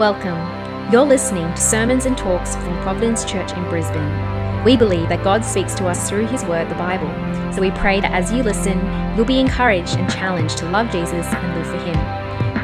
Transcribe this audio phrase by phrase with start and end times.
[0.00, 0.40] Welcome.
[0.90, 4.64] You're listening to sermons and talks from Providence Church in Brisbane.
[4.64, 7.06] We believe that God speaks to us through His Word, the Bible.
[7.52, 8.80] So we pray that as you listen,
[9.14, 11.94] you'll be encouraged and challenged to love Jesus and live for Him.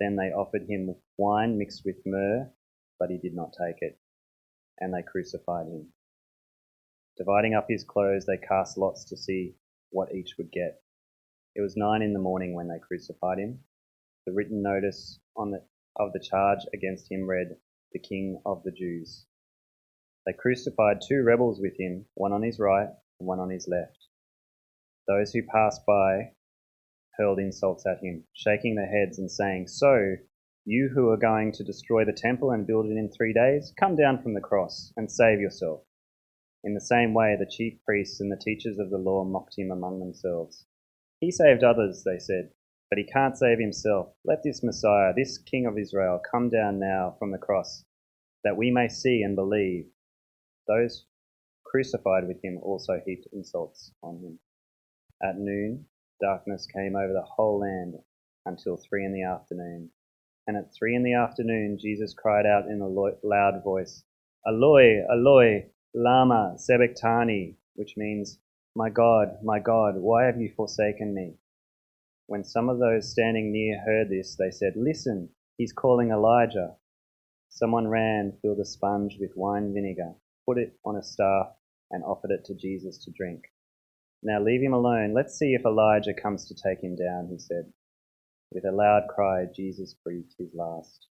[0.00, 2.50] Then they offered him wine mixed with myrrh,
[2.98, 3.98] but he did not take it
[4.82, 5.86] and they crucified him.
[7.16, 9.54] Dividing up his clothes, they cast lots to see
[9.90, 10.82] what each would get.
[11.54, 13.60] It was nine in the morning when they crucified him.
[14.26, 15.62] The written notice the,
[15.96, 17.56] of the charge against him read,
[17.92, 19.26] The King of the Jews.
[20.26, 22.88] They crucified two rebels with him, one on his right
[23.20, 24.06] and one on his left.
[25.06, 26.32] Those who passed by
[27.18, 30.16] hurled insults at him, shaking their heads and saying, So,
[30.64, 33.96] you who are going to destroy the temple and build it in three days, come
[33.96, 35.82] down from the cross and save yourself.
[36.64, 39.72] In the same way, the chief priests and the teachers of the law mocked him
[39.72, 40.64] among themselves.
[41.18, 42.50] He saved others, they said,
[42.88, 44.14] but he can't save himself.
[44.24, 47.84] Let this Messiah, this King of Israel, come down now from the cross,
[48.44, 49.86] that we may see and believe.
[50.68, 51.06] Those
[51.64, 54.38] crucified with him also heaped insults on him.
[55.20, 55.86] At noon,
[56.20, 57.94] darkness came over the whole land
[58.46, 59.90] until three in the afternoon.
[60.46, 64.04] And at three in the afternoon, Jesus cried out in a loud voice,
[64.46, 68.38] Eloi, Eloi, lama sabachthani, which means,
[68.74, 71.34] My God, my God, why have you forsaken me?
[72.26, 76.76] When some of those standing near heard this, they said, Listen, he's calling Elijah.
[77.48, 80.14] Someone ran, filled a sponge with wine vinegar,
[80.46, 81.54] put it on a staff,
[81.90, 83.44] and offered it to Jesus to drink.
[84.22, 85.14] Now leave him alone.
[85.14, 87.72] Let's see if Elijah comes to take him down, he said.
[88.54, 91.06] With a loud cry, Jesus breathed his last.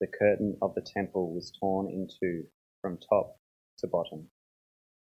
[0.00, 2.44] The curtain of the temple was torn in two
[2.80, 3.38] from top
[3.80, 4.28] to bottom.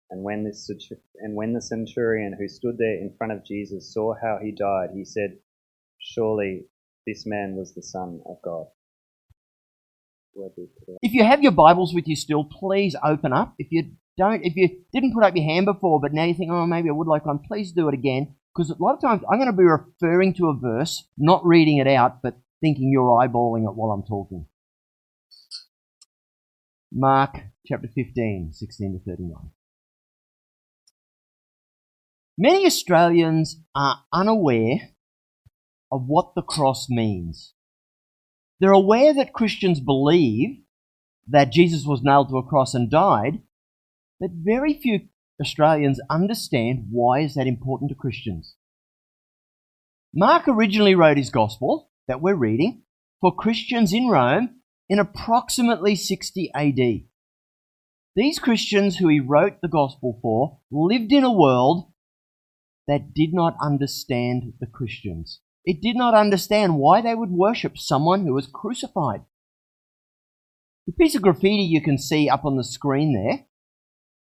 [0.09, 0.71] And when, this,
[1.19, 4.89] and when the centurion who stood there in front of Jesus saw how he died,
[4.95, 5.37] he said,
[5.99, 6.65] Surely
[7.05, 8.65] this man was the Son of God.
[11.01, 13.53] If you have your Bibles with you still, please open up.
[13.59, 16.51] If you don't, if you didn't put up your hand before, but now you think,
[16.51, 18.35] oh, maybe I would like one, please do it again.
[18.53, 21.77] Because a lot of times I'm going to be referring to a verse, not reading
[21.77, 24.45] it out, but thinking you're eyeballing it while I'm talking.
[26.91, 29.51] Mark chapter 15, 16 to 39.
[32.37, 34.91] Many Australians are unaware
[35.91, 37.53] of what the cross means.
[38.59, 40.61] They're aware that Christians believe
[41.27, 43.41] that Jesus was nailed to a cross and died,
[44.19, 45.07] but very few
[45.41, 48.55] Australians understand why is that important to Christians.
[50.13, 52.83] Mark originally wrote his gospel that we're reading
[53.19, 57.03] for Christians in Rome in approximately 60 AD.
[58.15, 61.91] These Christians who he wrote the gospel for lived in a world
[62.87, 65.39] that did not understand the Christians.
[65.63, 69.21] It did not understand why they would worship someone who was crucified.
[70.87, 73.45] The piece of graffiti you can see up on the screen there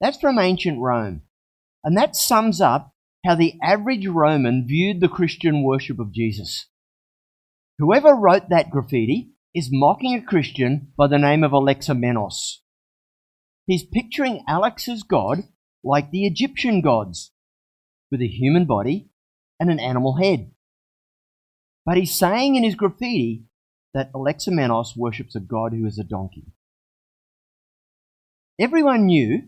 [0.04, 1.22] that's from ancient Rome.
[1.82, 2.92] And that sums up
[3.24, 6.66] how the average Roman viewed the Christian worship of Jesus.
[7.78, 12.58] Whoever wrote that graffiti is mocking a Christian by the name of Alexamenos.
[13.66, 15.44] He's picturing Alex's God
[15.82, 17.32] like the Egyptian gods,
[18.10, 19.08] with a human body
[19.58, 20.50] and an animal head.
[21.86, 23.44] But he's saying in his graffiti
[23.94, 26.52] that Alexamenos worships a god who is a donkey.
[28.60, 29.44] Everyone knew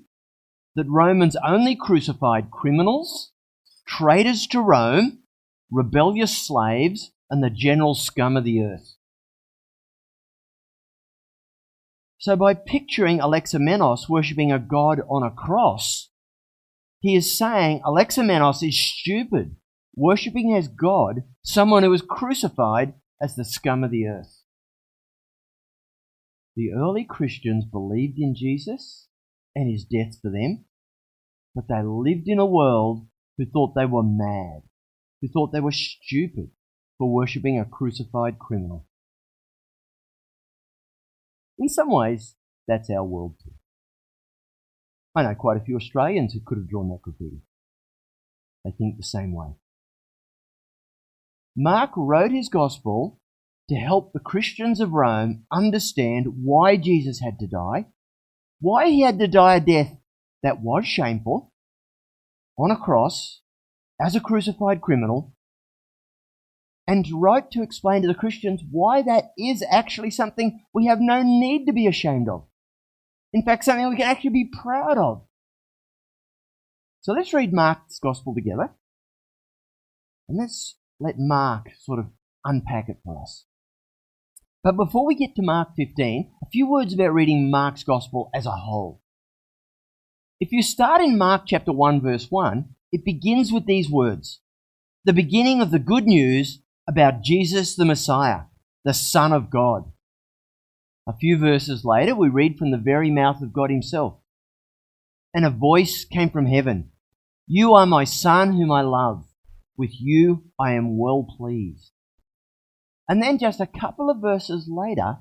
[0.76, 3.32] that Romans only crucified criminals,
[3.88, 5.20] traitors to Rome,
[5.72, 8.94] rebellious slaves, and the general scum of the earth.
[12.18, 16.10] So, by picturing Alexamenos worshipping a god on a cross,
[17.00, 19.56] he is saying Alexamenos is stupid,
[19.94, 24.42] worshipping as God someone who was crucified as the scum of the earth.
[26.54, 29.05] The early Christians believed in Jesus
[29.56, 30.66] and his death for them,
[31.54, 33.06] but they lived in a world
[33.38, 34.62] who thought they were mad,
[35.20, 36.50] who thought they were stupid
[36.98, 38.86] for worshipping a crucified criminal.
[41.58, 42.36] In some ways,
[42.68, 43.52] that's our world too.
[45.14, 47.40] I know quite a few Australians who could have drawn that graffiti.
[48.64, 49.54] They think the same way.
[51.56, 53.20] Mark wrote his gospel
[53.70, 57.86] to help the Christians of Rome understand why Jesus had to die,
[58.60, 59.96] why he had to die a death
[60.42, 61.52] that was shameful
[62.58, 63.40] on a cross
[64.00, 65.32] as a crucified criminal,
[66.86, 71.22] and wrote to explain to the Christians why that is actually something we have no
[71.22, 72.46] need to be ashamed of.
[73.32, 75.22] In fact, something we can actually be proud of.
[77.00, 78.70] So let's read Mark's gospel together.
[80.28, 82.06] And let's let Mark sort of
[82.44, 83.46] unpack it for us.
[84.66, 88.46] But before we get to Mark 15, a few words about reading Mark's gospel as
[88.46, 89.00] a whole.
[90.40, 94.40] If you start in Mark chapter 1 verse 1, it begins with these words.
[95.04, 98.46] The beginning of the good news about Jesus the Messiah,
[98.84, 99.84] the Son of God.
[101.06, 104.14] A few verses later, we read from the very mouth of God Himself.
[105.32, 106.90] And a voice came from heaven
[107.46, 109.26] You are my Son, whom I love.
[109.76, 111.92] With you I am well pleased.
[113.08, 115.18] And then, just a couple of verses later,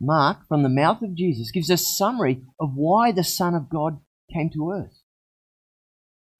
[0.00, 4.00] Mark, from the mouth of Jesus, gives a summary of why the Son of God
[4.32, 5.02] came to earth.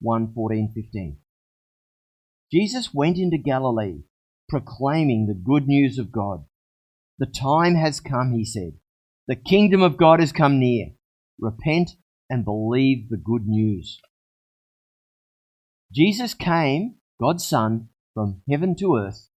[0.01, 1.17] 1 14, 15.
[2.51, 4.03] Jesus went into Galilee,
[4.49, 6.45] proclaiming the good news of God.
[7.17, 8.73] The time has come, he said.
[9.27, 10.87] The kingdom of God has come near.
[11.39, 11.91] Repent
[12.29, 13.99] and believe the good news.
[15.93, 19.30] Jesus came, God's Son, from heaven to earth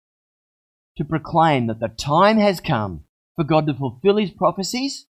[0.98, 3.04] to proclaim that the time has come
[3.36, 5.08] for God to fulfill his prophecies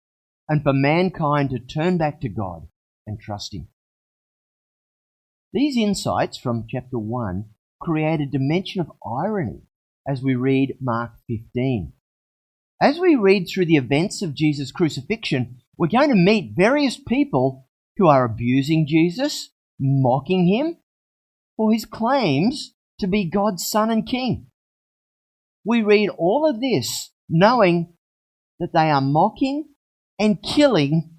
[0.49, 2.69] and for mankind to turn back to God
[3.06, 3.69] and trust him.
[5.52, 7.46] These insights from chapter 1
[7.81, 9.62] create a dimension of irony
[10.06, 11.93] as we read Mark 15.
[12.81, 17.69] As we read through the events of Jesus' crucifixion, we're going to meet various people
[17.96, 19.50] who are abusing Jesus,
[19.81, 20.76] mocking him
[21.56, 24.46] for his claims to be God's Son and King.
[25.66, 27.94] We read all of this knowing
[28.60, 29.70] that they are mocking
[30.16, 31.16] and killing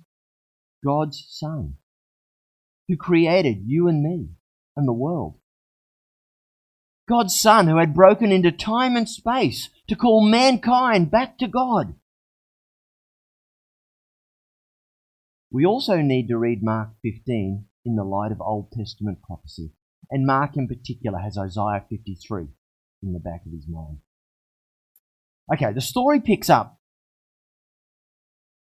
[0.85, 1.75] God's Son,
[2.87, 4.29] who created you and me
[4.77, 5.35] and the world.
[7.09, 11.95] God's Son, who had broken into time and space to call mankind back to God.
[15.51, 19.73] We also need to read Mark 15 in the light of Old Testament prophecy.
[20.09, 22.45] And Mark in particular has Isaiah 53
[23.03, 23.99] in the back of his mind.
[25.53, 26.77] Okay, the story picks up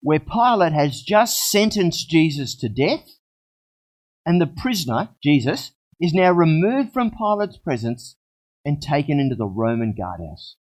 [0.01, 3.05] where Pilate has just sentenced Jesus to death,
[4.25, 8.15] and the prisoner, Jesus, is now removed from Pilate's presence
[8.63, 10.55] and taken into the Roman guardhouse.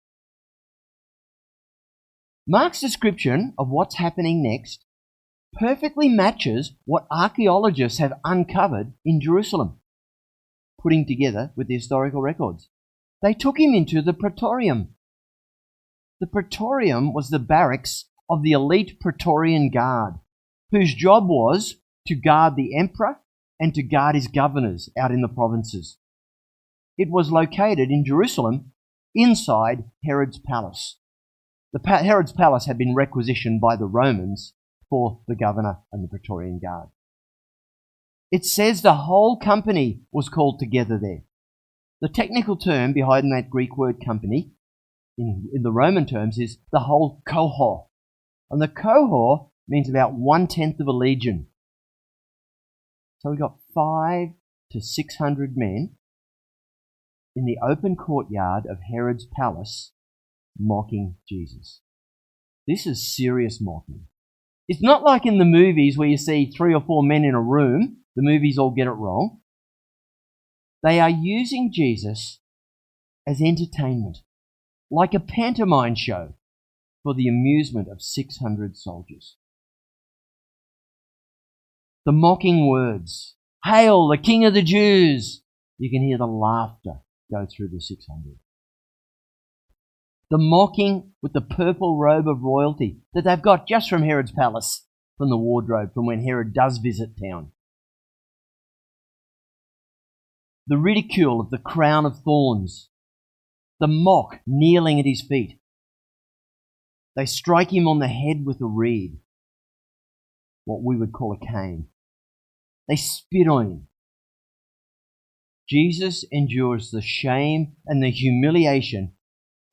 [2.47, 4.85] Mark's description of what's happening next
[5.53, 9.79] perfectly matches what archaeologists have uncovered in Jerusalem,
[10.81, 12.69] putting together with the historical records.
[13.21, 14.94] They took him into the Praetorium.
[16.21, 20.15] The Praetorium was the barracks of the elite Praetorian Guard,
[20.71, 21.75] whose job was
[22.07, 23.19] to guard the emperor
[23.59, 25.97] and to guard his governors out in the provinces.
[26.97, 28.71] It was located in Jerusalem
[29.13, 30.97] inside Herod's palace.
[31.73, 34.53] The pa- Herod's palace had been requisitioned by the Romans
[34.89, 36.89] for the governor and the Praetorian Guard.
[38.31, 41.23] It says the whole company was called together there.
[42.01, 44.54] The technical term behind that Greek word company
[45.17, 47.87] in, in the Roman terms is the whole cohort.
[48.51, 51.47] And the cohort means about one tenth of a legion.
[53.19, 54.29] So we've got five
[54.71, 55.95] to six hundred men
[57.35, 59.91] in the open courtyard of Herod's palace
[60.57, 61.81] mocking Jesus.
[62.67, 64.07] This is serious mocking.
[64.67, 67.41] It's not like in the movies where you see three or four men in a
[67.41, 69.39] room, the movies all get it wrong.
[70.81, 72.39] They are using Jesus
[73.27, 74.19] as entertainment,
[74.95, 76.33] like a pantomime show
[77.03, 79.35] for the amusement of 600 soldiers.
[82.05, 83.35] The mocking words,
[83.65, 85.41] Hail, the King of the Jews!
[85.77, 88.37] You can hear the laughter go through the 600.
[90.31, 94.87] The mocking with the purple robe of royalty that they've got just from Herod's palace,
[95.17, 97.51] from the wardrobe, from when Herod does visit town.
[100.67, 102.89] The ridicule of the crown of thorns,
[103.79, 105.59] the mock kneeling at his feet.
[107.15, 109.19] They strike him on the head with a reed,
[110.65, 111.87] what we would call a cane.
[112.87, 113.87] They spit on him.
[115.67, 119.13] Jesus endures the shame and the humiliation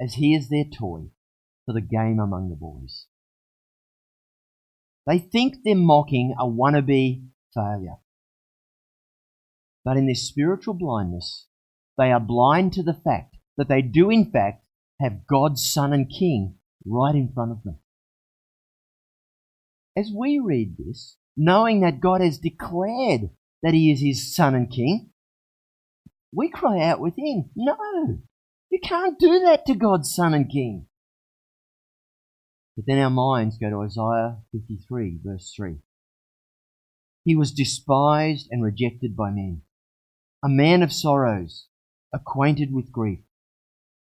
[0.01, 1.11] as he is their toy
[1.67, 3.07] for the game among the boys.
[5.07, 7.97] They think they're mocking a wannabe failure.
[9.85, 11.47] But in their spiritual blindness,
[11.99, 13.32] they are blind to the fact
[13.63, 14.65] that they do, in fact,
[15.01, 17.79] have God's Son and King right in front of them.
[19.97, 23.31] As we read this, knowing that God has declared
[23.63, 25.11] that He is His Son and King,
[26.35, 27.77] we cry out within, No,
[28.71, 30.87] you can't do that to God's Son and King.
[32.77, 35.77] But then our minds go to Isaiah 53, verse 3.
[37.25, 39.63] He was despised and rejected by men,
[40.43, 41.67] a man of sorrows,
[42.13, 43.21] acquainted with grief.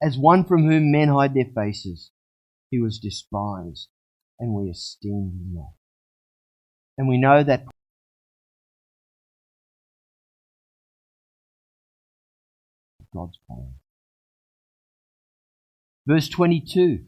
[0.01, 2.11] As one from whom men hide their faces,
[2.69, 3.89] he was despised,
[4.39, 5.73] and we esteemed him not.
[6.97, 7.65] And we know that
[13.13, 13.75] God's plan.
[16.07, 17.05] Verse 22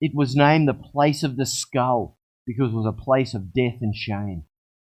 [0.00, 3.76] It was named the place of the skull because it was a place of death
[3.80, 4.44] and shame.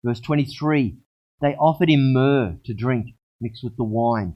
[0.03, 0.97] Verse 23
[1.41, 3.07] They offered him myrrh to drink
[3.39, 4.35] mixed with the wine.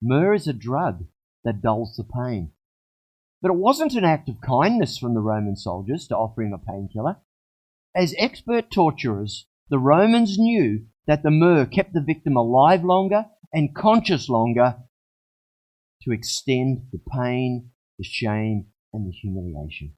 [0.00, 1.06] Myrrh is a drug
[1.46, 2.52] that dulls the pain.
[3.40, 6.58] But it wasn't an act of kindness from the Roman soldiers to offer him a
[6.58, 7.16] painkiller.
[7.94, 13.74] As expert torturers, the Romans knew that the myrrh kept the victim alive longer and
[13.74, 14.76] conscious longer
[16.02, 19.94] to extend the pain the shame, and the humiliation.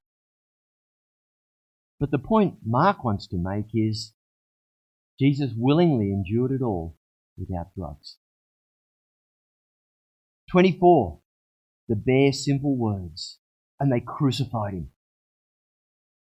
[2.00, 4.14] But the point Mark wants to make is
[5.18, 6.96] Jesus willingly endured it all
[7.36, 8.16] without drugs.
[10.50, 11.20] 24.
[11.88, 13.38] The bare simple words,
[13.80, 14.90] and they crucified him.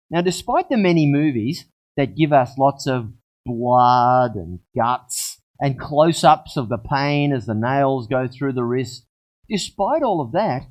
[0.09, 1.65] Now, despite the many movies
[1.97, 3.13] that give us lots of
[3.45, 8.63] blood and guts and close ups of the pain as the nails go through the
[8.63, 9.05] wrist,
[9.47, 10.63] despite all of that,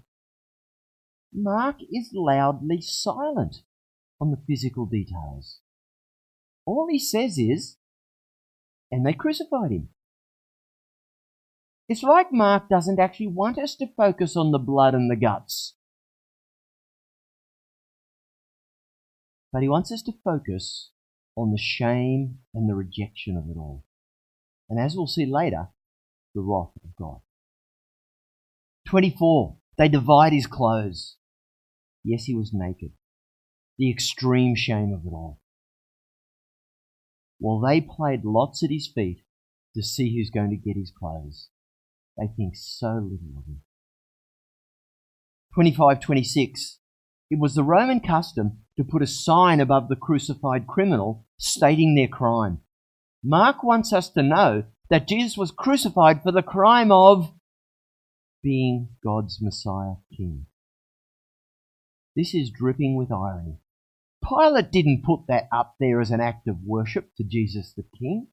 [1.33, 3.59] Mark is loudly silent
[4.21, 5.61] on the physical details.
[6.67, 7.77] All he says is,
[8.91, 9.89] and they crucified him.
[11.91, 15.75] It's like Mark doesn't actually want us to focus on the blood and the guts.
[19.53, 20.93] But he wants us to focus
[21.37, 23.85] on the shame and the rejection of it all.
[24.69, 25.71] And as we'll see later,
[26.33, 27.23] the wrath of God.
[28.87, 29.57] 24.
[29.77, 31.17] They divide his clothes.
[32.05, 32.93] Yes, he was naked.
[33.79, 35.41] The extreme shame of it all.
[37.41, 39.25] While they played lots at his feet
[39.75, 41.49] to see who's going to get his clothes,
[42.21, 43.63] they think so little of him.
[45.55, 46.79] 25 26.
[47.31, 52.09] It was the Roman custom to put a sign above the crucified criminal stating their
[52.09, 52.61] crime.
[53.23, 57.33] Mark wants us to know that Jesus was crucified for the crime of
[58.43, 60.47] being God's Messiah King.
[62.17, 63.59] This is dripping with irony.
[64.27, 68.29] Pilate didn't put that up there as an act of worship to Jesus the King.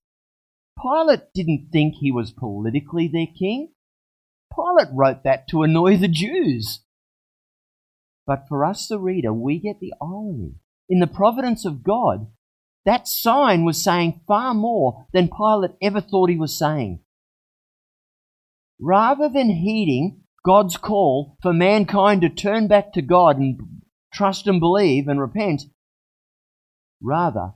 [0.81, 3.69] Pilate didn't think he was politically their king.
[4.53, 6.81] Pilate wrote that to annoy the Jews.
[8.25, 10.55] But for us, the reader, we get the irony.
[10.89, 12.27] In the providence of God,
[12.85, 16.99] that sign was saying far more than Pilate ever thought he was saying.
[18.79, 23.59] Rather than heeding God's call for mankind to turn back to God and
[24.13, 25.63] trust and believe and repent.
[27.01, 27.51] Rather,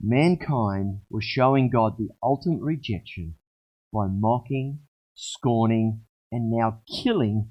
[0.00, 3.34] mankind was showing God the ultimate rejection
[3.92, 4.80] by mocking,
[5.14, 7.50] scorning, and now killing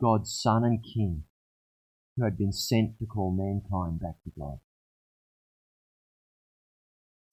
[0.00, 1.24] God's Son and King,
[2.16, 4.58] who had been sent to call mankind back to God.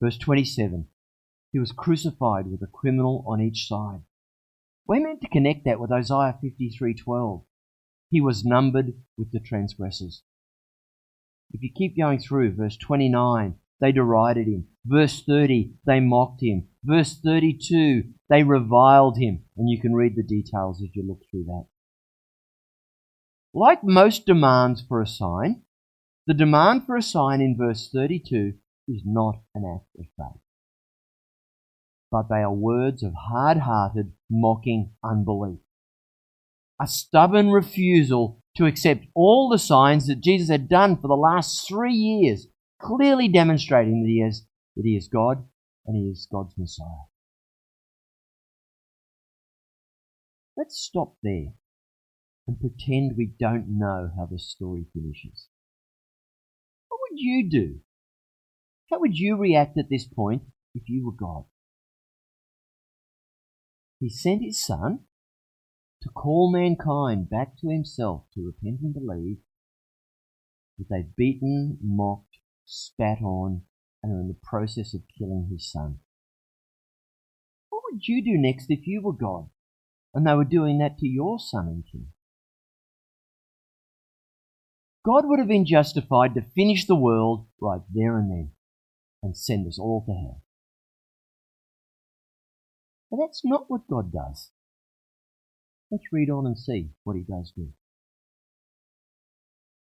[0.01, 0.88] Verse 27
[1.51, 4.01] He was crucified with a criminal on each side.
[4.88, 7.46] We're meant to connect that with Isaiah 53:12.
[8.10, 10.24] He was numbered with the transgressors.
[11.54, 14.68] If you keep going through verse 29, they derided him.
[14.86, 16.68] Verse 30, they mocked him.
[16.84, 19.44] Verse 32, they reviled him.
[19.56, 21.66] And you can read the details as you look through that.
[23.54, 25.62] like most demands for a sign,
[26.26, 28.54] the demand for a sign in verse 32
[28.88, 30.42] is not an act of faith.
[32.10, 35.60] But they are words of hard hearted, mocking unbelief.
[36.82, 41.68] A stubborn refusal to accept all the signs that Jesus had done for the last
[41.68, 42.48] three years,
[42.82, 44.46] clearly demonstrating that he is,
[44.76, 45.46] that he is God
[45.86, 47.08] and he is God's Messiah.
[50.58, 51.54] Let's stop there
[52.48, 55.48] and pretend we don't know how the story finishes.
[56.90, 57.80] What would you do?
[58.92, 60.44] How would you react at this point
[60.76, 61.46] if you were God?
[64.00, 65.02] He sent his son
[66.02, 69.38] to call mankind back to himself to repent and believe,
[70.78, 73.62] but they've beaten, mocked, spat on,
[74.03, 76.00] and are in the process of killing his son.
[77.70, 79.50] What would you do next if you were God
[80.13, 82.08] and they were doing that to your son and king?
[85.05, 88.51] God would have been justified to finish the world right there and then
[89.24, 90.43] and send us all to hell.
[93.10, 94.51] But that's not what God does.
[95.91, 97.70] Let's read on and see what he does do.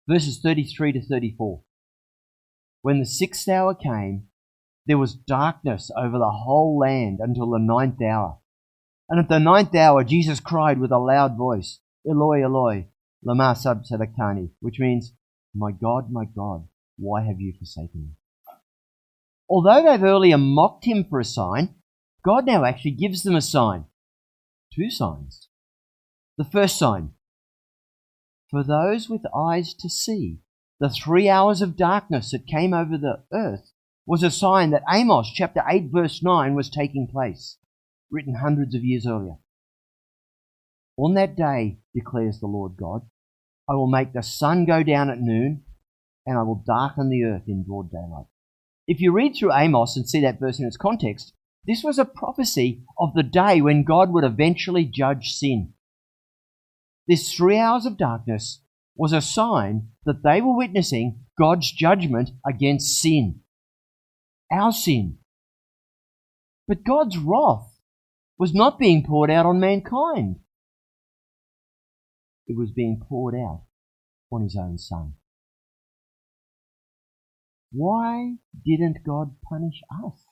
[0.09, 1.63] Verses 33 to 34.
[2.85, 4.25] When the sixth hour came,
[4.85, 8.41] there was darkness over the whole land until the ninth hour.
[9.09, 12.89] And at the ninth hour, Jesus cried with a loud voice, Eloi, Eloi,
[13.25, 15.15] lama sabachthani, which means,
[15.55, 18.11] My God, my God, why have you forsaken me?
[19.49, 21.77] Although they've earlier mocked him for a sign,
[22.23, 23.87] God now actually gives them a sign.
[24.75, 25.49] Two signs.
[26.37, 27.13] The first sign,
[28.51, 30.41] for those with eyes to see,
[30.81, 33.73] the three hours of darkness that came over the earth
[34.07, 37.59] was a sign that Amos chapter 8 verse 9 was taking place,
[38.11, 39.37] written hundreds of years earlier.
[40.97, 43.03] On that day, declares the Lord God,
[43.69, 45.63] I will make the sun go down at noon,
[46.27, 48.27] and I will darken the earth in broad daylight.
[48.87, 51.33] If you read through Amos and see that verse in its context,
[51.67, 55.73] this was a prophecy of the day when God would eventually judge sin.
[57.09, 58.61] This three hours of darkness
[58.97, 63.41] was a sign that they were witnessing God's judgment against sin,
[64.53, 65.19] our sin.
[66.69, 67.79] But God's wrath
[68.39, 70.37] was not being poured out on mankind
[72.47, 73.63] it was being poured out
[74.31, 75.15] on his own son.
[77.73, 80.25] Why didn't God punish us?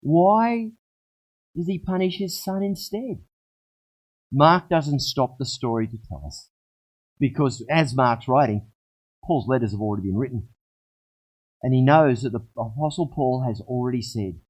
[0.00, 0.72] Why
[1.54, 3.22] does he punish his son instead?
[4.32, 6.48] Mark doesn't stop the story to tell us.
[7.18, 8.68] Because as Mark's writing,
[9.24, 10.48] Paul's letters have already been written.
[11.62, 14.40] And he knows that the Apostle Paul has already said,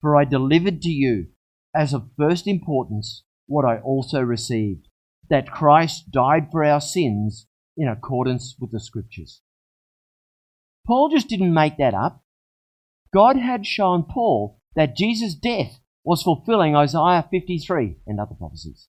[0.00, 1.26] For I delivered to you
[1.74, 4.88] as of first importance what I also received
[5.28, 9.42] that Christ died for our sins in accordance with the Scriptures.
[10.86, 12.22] Paul just didn't make that up.
[13.12, 18.88] God had shown Paul that Jesus' death was fulfilling Isaiah 53 and other prophecies.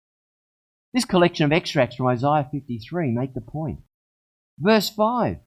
[0.93, 3.79] This collection of extracts from Isaiah 53 make the point.
[4.59, 5.37] Verse 5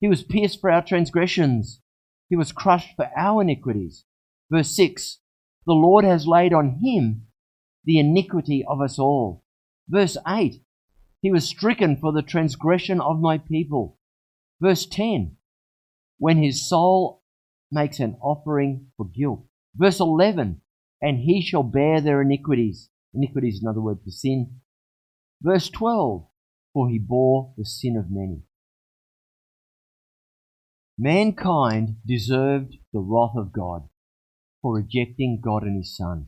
[0.00, 1.80] He was pierced for our transgressions,
[2.28, 4.04] He was crushed for our iniquities.
[4.50, 5.18] Verse 6
[5.66, 7.28] The Lord has laid on Him
[7.84, 9.44] the iniquity of us all.
[9.88, 10.62] Verse 8,
[11.20, 13.98] he was stricken for the transgression of my people.
[14.60, 15.36] Verse 10,
[16.18, 17.22] when his soul
[17.70, 19.44] makes an offering for guilt.
[19.74, 20.60] Verse 11,
[21.00, 22.90] and he shall bear their iniquities.
[23.14, 24.60] Iniquities is another word for sin.
[25.40, 26.26] Verse 12,
[26.72, 28.42] for he bore the sin of many.
[30.98, 33.88] Mankind deserved the wrath of God
[34.60, 36.26] for rejecting God and his Son,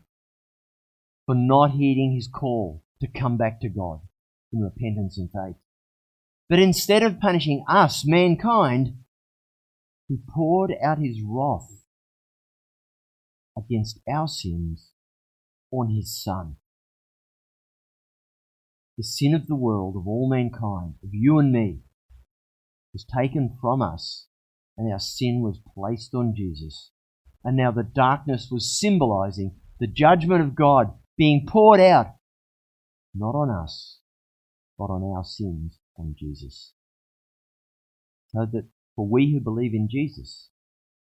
[1.27, 4.01] for not heeding his call to come back to God
[4.53, 5.57] in repentance and faith.
[6.49, 8.94] But instead of punishing us, mankind,
[10.07, 11.68] he poured out his wrath
[13.57, 14.92] against our sins
[15.73, 16.57] on his Son.
[19.01, 21.81] The sin of the world, of all mankind, of you and me,
[22.93, 24.27] was taken from us,
[24.77, 26.91] and our sin was placed on Jesus.
[27.43, 32.09] And now the darkness was symbolizing the judgment of God being poured out
[33.15, 34.01] not on us,
[34.77, 36.75] but on our sins on Jesus.
[38.35, 40.51] So that for we who believe in Jesus,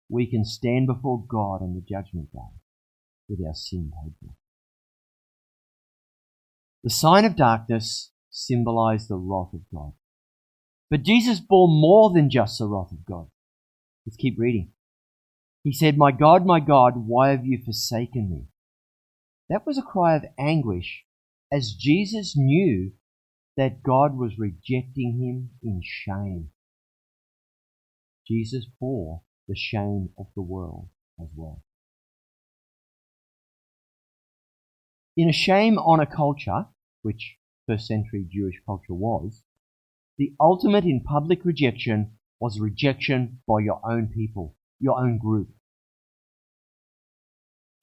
[0.09, 2.39] we can stand before God on the judgment day
[3.29, 4.37] with our sin paid for.
[6.83, 9.93] The sign of darkness symbolized the wrath of God.
[10.89, 13.29] But Jesus bore more than just the wrath of God.
[14.07, 14.73] Let's keep reading.
[15.63, 18.47] He said, My God, my God, why have you forsaken me?
[19.49, 21.05] That was a cry of anguish
[21.53, 22.93] as Jesus knew
[23.57, 26.51] that God was rejecting him in shame.
[28.27, 30.89] Jesus bore the shame of the world
[31.21, 31.63] as well.
[35.21, 36.69] In a shame honour culture,
[37.03, 39.43] which first century Jewish culture was,
[40.17, 45.51] the ultimate in public rejection was rejection by your own people, your own group.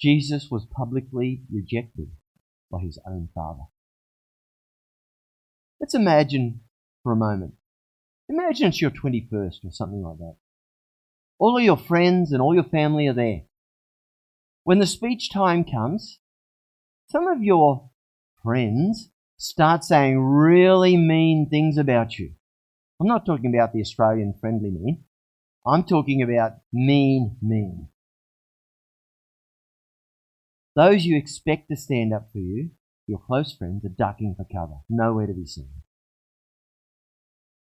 [0.01, 2.09] Jesus was publicly rejected
[2.71, 3.65] by his own Father.
[5.79, 6.61] Let's imagine
[7.03, 7.53] for a moment.
[8.29, 10.37] Imagine it's your 21st or something like that.
[11.37, 13.41] All of your friends and all your family are there.
[14.63, 16.17] When the speech time comes,
[17.07, 17.89] some of your
[18.43, 22.33] friends start saying really mean things about you.
[22.99, 25.03] I'm not talking about the Australian friendly mean.
[25.65, 27.89] I'm talking about mean, mean.
[30.75, 32.71] Those you expect to stand up for you,
[33.07, 35.69] your close friends, are ducking for cover, nowhere to be seen.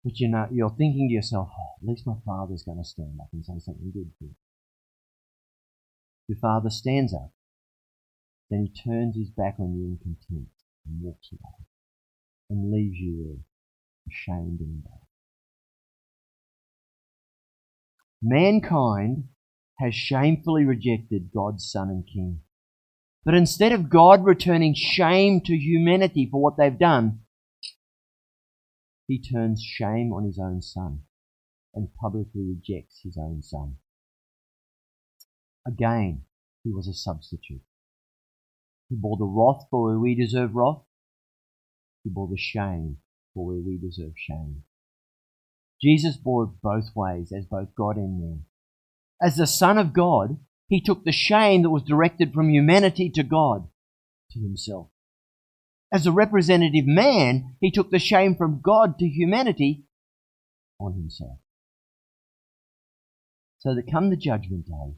[0.04, 3.19] But you know, you're thinking to yourself, oh, at least my father's going to stand
[3.21, 4.36] up and say something good to you.
[6.28, 7.32] Your father stands up,
[8.49, 10.51] then he turns his back on you in contempt
[10.86, 11.65] and walks away
[12.49, 13.43] and leaves you there,
[14.07, 15.03] ashamed and embarrassed.
[18.21, 19.25] Mankind
[19.79, 22.41] has shamefully rejected God's Son and King.
[23.23, 27.19] But instead of God returning shame to humanity for what they've done,
[29.05, 31.01] he turns shame on his own Son
[31.75, 33.75] and publicly rejects his own Son.
[35.67, 36.23] Again,
[36.63, 37.62] he was a substitute.
[38.89, 40.82] He bore the wrath for where we deserve wrath.
[42.04, 42.97] He bore the shame
[43.34, 44.63] for where we deserve shame.
[45.82, 48.45] Jesus bore it both ways as both God and man.
[49.21, 53.23] As the Son of God, he took the shame that was directed from humanity to
[53.23, 53.67] God
[54.32, 54.89] to himself.
[55.91, 59.86] As a representative man, he took the shame from God to humanity
[60.80, 61.39] on himself.
[63.60, 64.95] So that come the judgment day,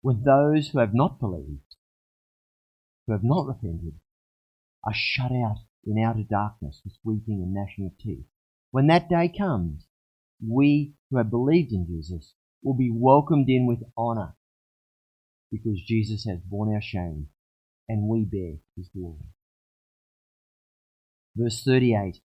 [0.00, 1.63] when those who have not believed,
[3.06, 3.94] who have not repented,
[4.84, 8.26] are shut out in outer darkness with weeping and gnashing of teeth,
[8.70, 9.86] when that day comes,
[10.46, 14.34] we who have believed in Jesus will be welcomed in with honor
[15.50, 17.28] because Jesus has borne our shame
[17.88, 19.26] and we bear his glory.
[21.36, 22.20] Verse 38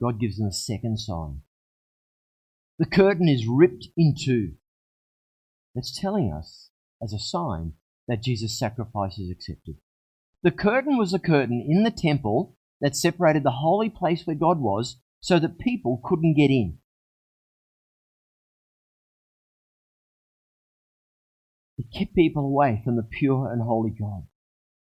[0.00, 1.42] God gives them a second sign.
[2.78, 4.54] The curtain is ripped in two.
[5.74, 6.70] That's telling us,
[7.02, 7.74] as a sign,
[8.08, 9.76] that Jesus' sacrifice is accepted.
[10.42, 14.58] The curtain was a curtain in the temple that separated the holy place where God
[14.58, 16.78] was so that people couldn't get in.
[21.78, 24.24] It kept people away from the pure and holy God.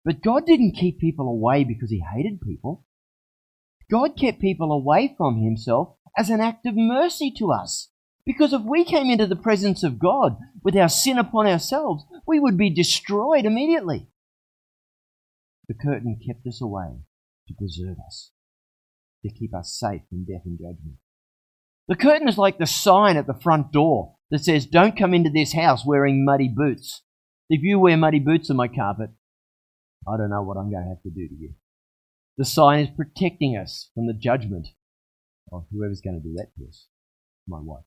[0.04, 2.84] But God didn't keep people away because he hated people.
[3.90, 7.90] God kept people away from himself as an act of mercy to us.
[8.24, 12.40] Because if we came into the presence of God with our sin upon ourselves, we
[12.40, 14.08] would be destroyed immediately.
[15.68, 17.00] The curtain kept us away
[17.48, 18.30] to preserve us
[19.26, 20.96] to keep us safe from death and judgment.
[21.88, 25.30] The curtain is like the sign at the front door that says, Don't come into
[25.30, 27.02] this house wearing muddy boots.
[27.48, 29.10] If you wear muddy boots on my carpet,
[30.08, 31.54] I don't know what I'm going to have to do to you.
[32.38, 34.68] The sign is protecting us from the judgment
[35.52, 36.86] of whoever's going to do that to us.
[37.46, 37.84] My wife.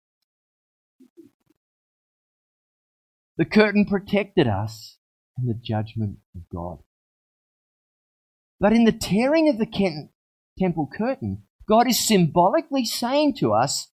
[3.38, 4.98] The curtain protected us
[5.36, 6.80] from the judgment of God.
[8.60, 10.10] But in the tearing of the
[10.58, 13.92] temple curtain, God is symbolically saying to us,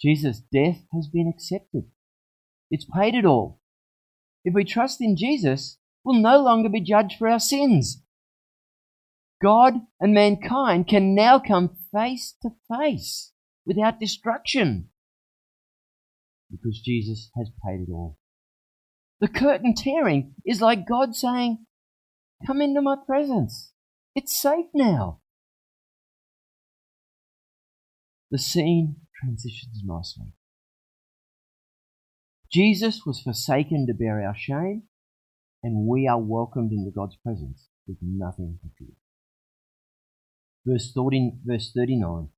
[0.00, 1.84] Jesus' death has been accepted.
[2.70, 3.60] It's paid it all.
[4.44, 8.02] If we trust in Jesus, we'll no longer be judged for our sins.
[9.42, 13.32] God and mankind can now come face to face
[13.66, 14.88] without destruction
[16.50, 18.18] because Jesus has paid it all.
[19.20, 21.66] The curtain tearing is like God saying,
[22.46, 23.72] Come into my presence.
[24.14, 25.20] It's safe now.
[28.34, 30.32] the scene transitions nicely.
[32.52, 34.82] Jesus was forsaken to bear our shame,
[35.62, 38.96] and we are welcomed into God's presence with nothing to fear.
[40.66, 42.30] Verse, 30, verse 39.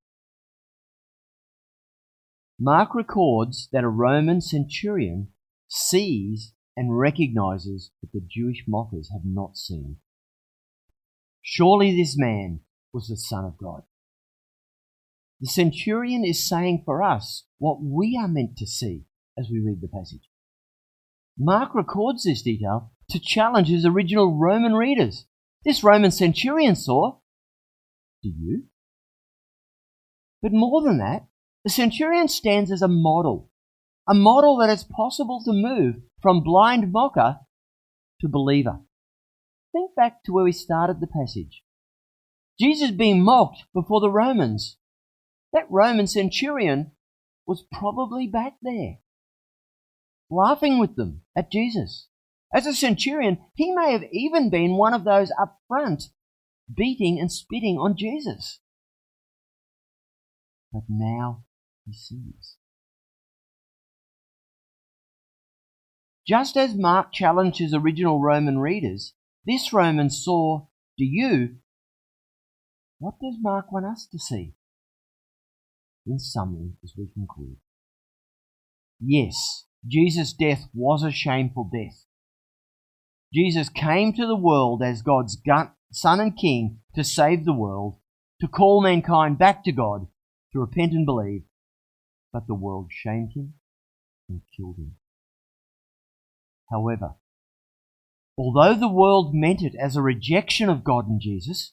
[2.61, 5.29] Mark records that a Roman centurion
[5.69, 9.97] sees and recognizes that the Jewish mockers have not seen.
[11.43, 12.61] Surely this man
[12.93, 13.83] was the Son of God.
[15.41, 19.05] The centurion is saying for us what we are meant to see
[19.39, 20.29] as we read the passage.
[21.39, 25.27] Mark records this detail to challenge his original Roman readers.
[25.65, 27.19] This Roman centurion saw
[28.23, 28.65] Do you?
[30.43, 31.27] But more than that,
[31.65, 33.51] the centurion stands as a model,
[34.09, 37.41] a model that it's possible to move from blind mocker
[38.21, 38.81] to believer.
[39.73, 41.63] Think back to where we started the passage.
[42.59, 44.79] Jesus being mocked before the Romans.
[45.53, 46.93] That Roman centurion
[47.47, 48.97] was probably back there,
[50.31, 52.09] laughing with them at Jesus.
[52.53, 56.05] As a centurion, he may have even been one of those up front,
[56.73, 58.61] beating and spitting on Jesus.
[60.73, 61.45] But now
[61.87, 62.57] he sees.
[66.27, 70.67] Just as Mark challenged his original Roman readers, this Roman saw,
[70.99, 71.57] Do you?
[72.99, 74.55] What does Mark want us to see?
[76.05, 77.57] In summary, as we conclude,
[79.01, 82.07] yes, Jesus' death was a shameful death.
[83.33, 85.41] Jesus came to the world as God's
[85.93, 87.99] Son and King to save the world,
[88.41, 90.07] to call mankind back to God,
[90.53, 91.43] to repent and believe.
[92.33, 93.55] But the world shamed him
[94.29, 94.97] and killed him.
[96.71, 97.15] However,
[98.37, 101.73] although the world meant it as a rejection of God and Jesus,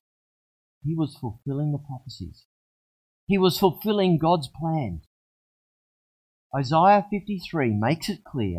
[0.83, 2.45] he was fulfilling the prophecies.
[3.25, 5.01] He was fulfilling God's plan.
[6.55, 8.51] Isaiah 53 makes it clear